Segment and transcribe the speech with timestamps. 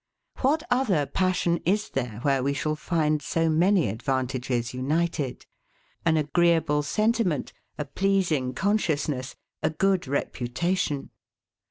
[0.39, 5.45] What other passion is there where we shall find so many advantages united;
[6.05, 11.11] an agreeable sentiment, a pleasing consciousness, a good reputation?